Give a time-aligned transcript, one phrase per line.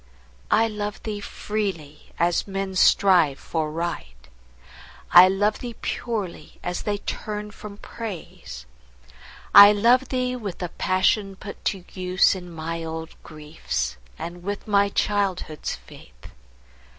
[0.49, 4.29] I love thee freely, as men strive for Right;
[5.11, 8.65] I love thee purely, as they turn from Praise.
[9.53, 14.67] I love thee with the passion put to use In my old griefs, and with
[14.67, 16.31] my childhood's faith.